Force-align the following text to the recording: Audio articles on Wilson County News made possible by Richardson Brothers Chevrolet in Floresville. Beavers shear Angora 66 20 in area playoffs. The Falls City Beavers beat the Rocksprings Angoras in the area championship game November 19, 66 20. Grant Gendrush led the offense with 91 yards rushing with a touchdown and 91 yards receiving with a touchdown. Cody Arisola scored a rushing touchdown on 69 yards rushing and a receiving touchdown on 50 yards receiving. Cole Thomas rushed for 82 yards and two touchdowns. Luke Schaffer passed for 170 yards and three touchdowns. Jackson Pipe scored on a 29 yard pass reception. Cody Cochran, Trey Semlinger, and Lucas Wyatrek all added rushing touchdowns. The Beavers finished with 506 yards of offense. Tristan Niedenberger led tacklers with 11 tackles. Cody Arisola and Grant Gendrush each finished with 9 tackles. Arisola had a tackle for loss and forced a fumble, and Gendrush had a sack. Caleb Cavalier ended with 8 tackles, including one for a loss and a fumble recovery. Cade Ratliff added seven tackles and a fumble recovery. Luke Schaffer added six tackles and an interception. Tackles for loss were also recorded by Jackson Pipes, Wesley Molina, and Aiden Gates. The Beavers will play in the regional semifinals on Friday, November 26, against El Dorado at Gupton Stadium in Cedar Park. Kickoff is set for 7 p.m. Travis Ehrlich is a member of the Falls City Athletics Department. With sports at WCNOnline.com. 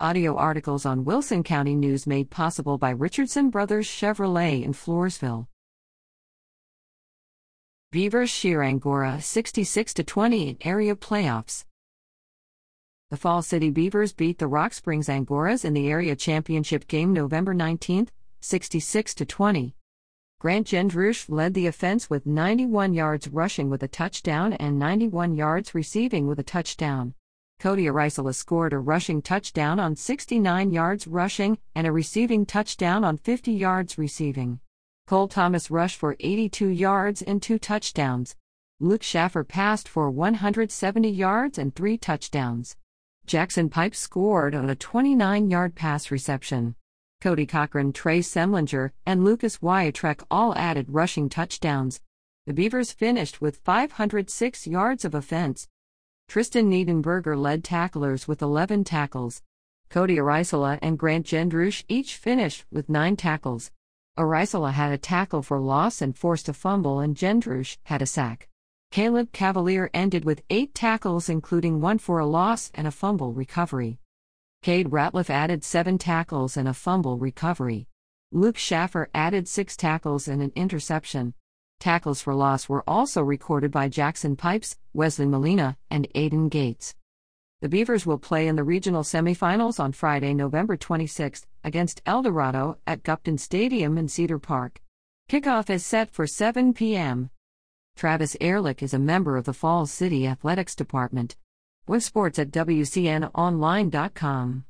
Audio 0.00 0.34
articles 0.34 0.84
on 0.84 1.04
Wilson 1.04 1.44
County 1.44 1.76
News 1.76 2.04
made 2.04 2.28
possible 2.28 2.78
by 2.78 2.90
Richardson 2.90 3.48
Brothers 3.48 3.86
Chevrolet 3.86 4.64
in 4.64 4.72
Floresville. 4.72 5.46
Beavers 7.92 8.28
shear 8.28 8.60
Angora 8.60 9.20
66 9.22 9.94
20 9.94 10.48
in 10.48 10.56
area 10.62 10.96
playoffs. 10.96 11.64
The 13.10 13.16
Falls 13.16 13.46
City 13.46 13.70
Beavers 13.70 14.12
beat 14.12 14.40
the 14.40 14.48
Rocksprings 14.48 15.08
Angoras 15.08 15.64
in 15.64 15.74
the 15.74 15.88
area 15.88 16.16
championship 16.16 16.88
game 16.88 17.12
November 17.12 17.54
19, 17.54 18.08
66 18.40 19.14
20. 19.14 19.76
Grant 20.40 20.66
Gendrush 20.66 21.30
led 21.30 21.54
the 21.54 21.68
offense 21.68 22.10
with 22.10 22.26
91 22.26 22.94
yards 22.94 23.28
rushing 23.28 23.70
with 23.70 23.84
a 23.84 23.88
touchdown 23.88 24.54
and 24.54 24.76
91 24.76 25.36
yards 25.36 25.72
receiving 25.72 26.26
with 26.26 26.40
a 26.40 26.42
touchdown. 26.42 27.14
Cody 27.58 27.84
Arisola 27.84 28.34
scored 28.34 28.72
a 28.72 28.78
rushing 28.78 29.22
touchdown 29.22 29.80
on 29.80 29.96
69 29.96 30.70
yards 30.70 31.06
rushing 31.06 31.58
and 31.74 31.86
a 31.86 31.92
receiving 31.92 32.44
touchdown 32.44 33.04
on 33.04 33.16
50 33.16 33.52
yards 33.52 33.96
receiving. 33.96 34.60
Cole 35.06 35.28
Thomas 35.28 35.70
rushed 35.70 35.98
for 35.98 36.16
82 36.20 36.68
yards 36.68 37.22
and 37.22 37.42
two 37.42 37.58
touchdowns. 37.58 38.36
Luke 38.80 39.02
Schaffer 39.02 39.44
passed 39.44 39.88
for 39.88 40.10
170 40.10 41.08
yards 41.08 41.58
and 41.58 41.74
three 41.74 41.96
touchdowns. 41.96 42.76
Jackson 43.26 43.70
Pipe 43.70 43.94
scored 43.94 44.54
on 44.54 44.68
a 44.68 44.74
29 44.74 45.50
yard 45.50 45.74
pass 45.74 46.10
reception. 46.10 46.74
Cody 47.20 47.46
Cochran, 47.46 47.92
Trey 47.92 48.20
Semlinger, 48.20 48.90
and 49.06 49.24
Lucas 49.24 49.58
Wyatrek 49.58 50.22
all 50.30 50.54
added 50.56 50.90
rushing 50.90 51.30
touchdowns. 51.30 52.00
The 52.46 52.52
Beavers 52.52 52.92
finished 52.92 53.40
with 53.40 53.56
506 53.64 54.66
yards 54.66 55.06
of 55.06 55.14
offense. 55.14 55.68
Tristan 56.28 56.68
Niedenberger 56.70 57.36
led 57.36 57.62
tacklers 57.62 58.26
with 58.26 58.42
11 58.42 58.84
tackles. 58.84 59.42
Cody 59.88 60.16
Arisola 60.16 60.78
and 60.82 60.98
Grant 60.98 61.26
Gendrush 61.26 61.84
each 61.88 62.16
finished 62.16 62.64
with 62.72 62.88
9 62.88 63.16
tackles. 63.16 63.70
Arisola 64.18 64.72
had 64.72 64.92
a 64.92 64.98
tackle 64.98 65.42
for 65.42 65.60
loss 65.60 66.02
and 66.02 66.16
forced 66.16 66.48
a 66.48 66.52
fumble, 66.52 67.00
and 67.00 67.16
Gendrush 67.16 67.76
had 67.84 68.02
a 68.02 68.06
sack. 68.06 68.48
Caleb 68.90 69.32
Cavalier 69.32 69.90
ended 69.94 70.24
with 70.24 70.42
8 70.50 70.74
tackles, 70.74 71.28
including 71.28 71.80
one 71.80 71.98
for 71.98 72.18
a 72.18 72.26
loss 72.26 72.70
and 72.74 72.86
a 72.86 72.92
fumble 72.92 73.32
recovery. 73.32 73.98
Cade 74.64 74.88
Ratliff 74.88 75.28
added 75.28 75.62
seven 75.62 75.98
tackles 75.98 76.56
and 76.56 76.66
a 76.66 76.72
fumble 76.72 77.18
recovery. 77.18 77.86
Luke 78.32 78.56
Schaffer 78.56 79.10
added 79.14 79.46
six 79.46 79.76
tackles 79.76 80.26
and 80.26 80.40
an 80.40 80.52
interception. 80.56 81.34
Tackles 81.84 82.22
for 82.22 82.34
loss 82.34 82.66
were 82.66 82.82
also 82.88 83.20
recorded 83.20 83.70
by 83.70 83.90
Jackson 83.90 84.36
Pipes, 84.36 84.78
Wesley 84.94 85.26
Molina, 85.26 85.76
and 85.90 86.08
Aiden 86.14 86.48
Gates. 86.48 86.94
The 87.60 87.68
Beavers 87.68 88.06
will 88.06 88.16
play 88.16 88.48
in 88.48 88.56
the 88.56 88.64
regional 88.64 89.02
semifinals 89.02 89.78
on 89.78 89.92
Friday, 89.92 90.32
November 90.32 90.78
26, 90.78 91.44
against 91.62 92.00
El 92.06 92.22
Dorado 92.22 92.78
at 92.86 93.02
Gupton 93.02 93.38
Stadium 93.38 93.98
in 93.98 94.08
Cedar 94.08 94.38
Park. 94.38 94.80
Kickoff 95.28 95.68
is 95.68 95.84
set 95.84 96.10
for 96.10 96.26
7 96.26 96.72
p.m. 96.72 97.28
Travis 97.96 98.34
Ehrlich 98.40 98.82
is 98.82 98.94
a 98.94 98.98
member 98.98 99.36
of 99.36 99.44
the 99.44 99.52
Falls 99.52 99.90
City 99.90 100.26
Athletics 100.26 100.74
Department. 100.74 101.36
With 101.86 102.02
sports 102.02 102.38
at 102.38 102.50
WCNOnline.com. 102.50 104.64